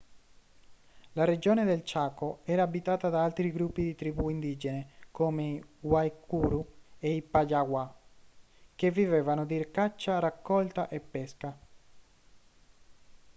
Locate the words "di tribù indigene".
3.83-4.93